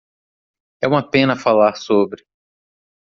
[0.83, 2.25] É uma pena falar sobre